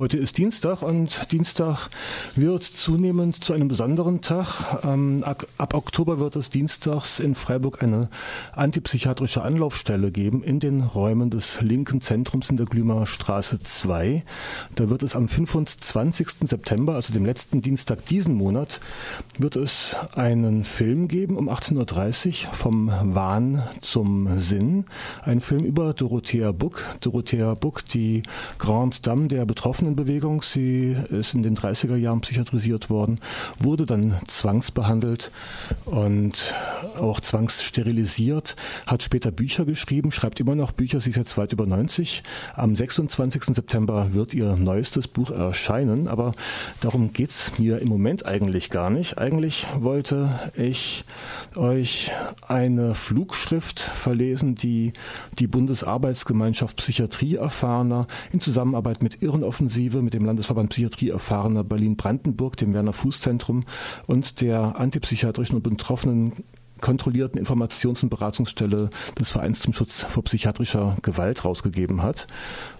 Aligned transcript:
Heute 0.00 0.18
ist 0.18 0.38
Dienstag 0.38 0.82
und 0.82 1.32
Dienstag 1.32 1.88
wird 2.36 2.62
zunehmend 2.62 3.42
zu 3.42 3.52
einem 3.52 3.66
besonderen 3.66 4.20
Tag. 4.20 4.78
Ähm, 4.84 5.24
ab 5.24 5.74
Oktober 5.74 6.20
wird 6.20 6.36
es 6.36 6.50
dienstags 6.50 7.18
in 7.18 7.34
Freiburg 7.34 7.82
eine 7.82 8.08
antipsychiatrische 8.52 9.42
Anlaufstelle 9.42 10.12
geben 10.12 10.44
in 10.44 10.60
den 10.60 10.82
Räumen 10.82 11.30
des 11.30 11.62
linken 11.62 12.00
Zentrums 12.00 12.48
in 12.48 12.56
der 12.56 12.66
Glümer 12.66 13.06
Straße 13.06 13.58
2. 13.58 14.22
Da 14.76 14.88
wird 14.88 15.02
es 15.02 15.16
am 15.16 15.26
25. 15.26 16.28
September, 16.44 16.94
also 16.94 17.12
dem 17.12 17.26
letzten 17.26 17.60
Dienstag 17.60 18.06
diesen 18.06 18.36
Monat, 18.36 18.78
wird 19.36 19.56
es 19.56 19.96
einen 20.14 20.62
Film 20.62 21.08
geben 21.08 21.36
um 21.36 21.48
18.30 21.48 22.46
Uhr 22.46 22.54
vom 22.54 22.92
Wahn 23.02 23.68
zum 23.80 24.38
Sinn. 24.38 24.84
Ein 25.24 25.40
Film 25.40 25.64
über 25.64 25.92
Dorothea 25.92 26.52
Buck. 26.52 26.84
Dorothea 27.00 27.54
Buck, 27.54 27.84
die 27.86 28.22
Grande 28.58 28.98
Dame 29.02 29.26
der 29.26 29.44
Betroffenen 29.44 29.87
Bewegung. 29.96 30.42
Sie 30.42 30.96
ist 31.10 31.34
in 31.34 31.42
den 31.42 31.56
30er 31.56 31.96
Jahren 31.96 32.20
psychiatrisiert 32.20 32.90
worden, 32.90 33.20
wurde 33.58 33.86
dann 33.86 34.16
zwangsbehandelt 34.26 35.30
und 35.84 36.54
auch 36.98 37.20
zwangssterilisiert, 37.20 38.56
hat 38.86 39.02
später 39.02 39.30
Bücher 39.30 39.64
geschrieben, 39.64 40.12
schreibt 40.12 40.40
immer 40.40 40.54
noch 40.54 40.72
Bücher, 40.72 41.00
sie 41.00 41.10
ist 41.10 41.16
jetzt 41.16 41.38
weit 41.38 41.52
über 41.52 41.66
90. 41.66 42.22
Am 42.54 42.74
26. 42.76 43.44
September 43.44 44.14
wird 44.14 44.34
ihr 44.34 44.56
neuestes 44.56 45.08
Buch 45.08 45.30
erscheinen, 45.30 46.08
aber 46.08 46.32
darum 46.80 47.12
geht 47.12 47.30
es 47.30 47.58
mir 47.58 47.80
im 47.80 47.88
Moment 47.88 48.26
eigentlich 48.26 48.70
gar 48.70 48.90
nicht. 48.90 49.18
Eigentlich 49.18 49.66
wollte 49.78 50.38
ich 50.56 51.04
euch 51.56 52.12
eine 52.46 52.94
Flugschrift 52.94 53.80
verlesen, 53.80 54.54
die 54.54 54.92
die 55.38 55.46
Bundesarbeitsgemeinschaft 55.46 56.76
Psychiatrie 56.76 57.36
erfahrener 57.36 58.06
in 58.32 58.40
Zusammenarbeit 58.40 59.02
mit 59.02 59.22
Irrenoffensive 59.22 59.77
Initiative 59.78 60.02
mit 60.02 60.14
dem 60.14 60.24
Landesverband 60.24 60.70
Psychiatrie 60.70 61.10
erfahrener 61.10 61.62
Berlin-Brandenburg, 61.62 62.56
dem 62.56 62.74
Werner 62.74 62.92
Fuß 62.92 63.20
Zentrum 63.20 63.64
und 64.06 64.40
der 64.40 64.76
antipsychiatrischen 64.76 65.56
und 65.56 65.62
betroffenen 65.62 66.32
kontrollierten 66.80 67.40
Informations- 67.40 68.02
und 68.02 68.08
Beratungsstelle 68.08 68.90
des 69.18 69.30
Vereins 69.30 69.60
zum 69.60 69.72
Schutz 69.72 70.04
vor 70.04 70.24
psychiatrischer 70.24 70.96
Gewalt 71.02 71.44
rausgegeben 71.44 72.02
hat. 72.02 72.26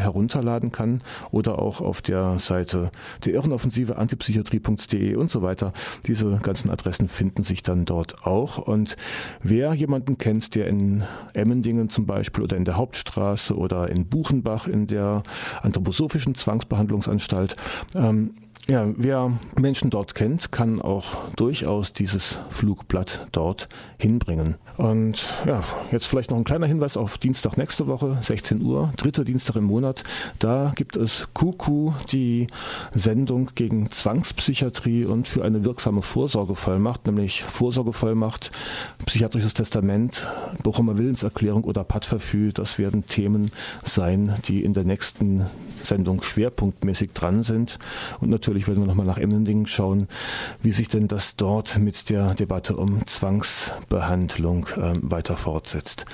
herunterladen 0.00 0.72
kann 0.72 1.02
oder 1.30 1.58
auch 1.58 1.82
auf 1.82 2.00
der 2.00 2.38
Seite 2.38 2.90
der 3.24 3.34
Irrenoffensive 3.34 3.98
antipsychiatrie.de 3.98 5.16
und 5.16 5.30
so 5.30 5.42
weiter. 5.42 5.74
Diese 6.06 6.40
ganzen 6.42 6.70
Adressen 6.70 7.10
finden 7.10 7.42
sich 7.42 7.62
dann 7.62 7.84
dort 7.84 8.26
auch. 8.26 8.56
Und 8.56 8.96
wer 9.42 9.74
jemanden 9.74 10.16
kennt, 10.16 10.54
der 10.54 10.66
in 10.68 11.04
Emmendingen 11.34 11.90
zum 11.90 12.06
Beispiel 12.06 12.42
oder 12.42 12.56
in 12.56 12.64
der 12.64 12.78
Hauptstraße 12.78 13.54
oder 13.54 13.90
in 13.90 14.06
Buchenbach 14.06 14.66
in 14.66 14.86
der 14.86 15.24
anthroposophischen 15.60 16.34
Zwangsbehandlungsanstalt 16.34 17.54
ähm, 17.94 18.32
ja, 18.68 18.88
wer 18.96 19.32
Menschen 19.58 19.90
dort 19.90 20.14
kennt, 20.14 20.52
kann 20.52 20.80
auch 20.80 21.28
durchaus 21.36 21.92
dieses 21.92 22.38
Flugblatt 22.50 23.26
dort 23.32 23.68
hinbringen. 23.98 24.56
Und 24.76 25.26
ja, 25.46 25.62
jetzt 25.92 26.06
vielleicht 26.06 26.30
noch 26.30 26.38
ein 26.38 26.44
kleiner 26.44 26.66
Hinweis 26.66 26.96
auf 26.96 27.18
Dienstag 27.18 27.58
nächste 27.58 27.86
Woche, 27.86 28.18
16 28.22 28.62
Uhr, 28.62 28.92
dritter 28.96 29.24
Dienstag 29.24 29.56
im 29.56 29.64
Monat. 29.64 30.04
Da 30.38 30.72
gibt 30.74 30.96
es 30.96 31.28
Kuku, 31.34 31.92
die 32.12 32.46
Sendung 32.94 33.50
gegen 33.54 33.90
Zwangspsychiatrie 33.90 35.04
und 35.04 35.28
für 35.28 35.44
eine 35.44 35.64
wirksame 35.64 36.00
Vorsorgevollmacht, 36.00 37.06
nämlich 37.06 37.42
Vorsorgevollmacht, 37.42 38.52
psychiatrisches 39.04 39.54
Testament, 39.54 40.28
Bochumer 40.62 40.96
Willenserklärung 40.96 41.64
oder 41.64 41.84
Padverfü. 41.84 42.52
Das 42.52 42.78
werden 42.78 43.06
Themen 43.06 43.50
sein, 43.82 44.36
die 44.46 44.64
in 44.64 44.72
der 44.74 44.84
nächsten 44.84 45.46
Sendung 45.82 46.22
schwerpunktmäßig 46.22 47.12
dran 47.12 47.42
sind. 47.42 47.78
Und 48.20 48.30
natürlich 48.60 48.68
werden 48.68 48.82
wir 48.82 48.88
nochmal 48.88 49.06
nach 49.06 49.18
Emmendingen 49.18 49.66
schauen, 49.66 50.08
wie 50.62 50.72
sich 50.72 50.88
denn 50.88 51.08
das 51.08 51.36
dort 51.36 51.78
mit 51.78 52.10
der 52.10 52.34
Debatte 52.34 52.76
um 52.76 53.06
Zwangsbehandlung 53.06 54.66
äh, 54.76 54.94
weiter 55.02 55.36
fortsetzt. 55.36 56.04